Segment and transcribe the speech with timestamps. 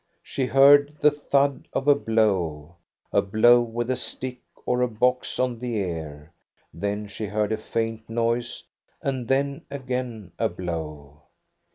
[0.23, 2.77] She heard the thud of a blow,
[3.13, 6.33] a blow with a stick or a box on the ear;
[6.73, 8.63] then she heard a faint noise,
[9.03, 11.21] and then again a blow.